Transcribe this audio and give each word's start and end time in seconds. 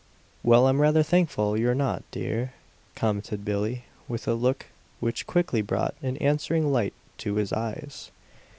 "Well, 0.41 0.65
I'm 0.65 0.81
rather 0.81 1.03
thankful 1.03 1.55
you're 1.59 1.75
not, 1.75 2.01
dear," 2.09 2.55
commented 2.95 3.45
Billie 3.45 3.83
with 4.07 4.27
a 4.27 4.33
look 4.33 4.65
which 4.99 5.27
quickly 5.27 5.61
brought 5.61 5.93
an 6.01 6.17
answering 6.17 6.71
light 6.71 6.95
to 7.19 7.35
his 7.35 7.53
eyes. 7.53 8.09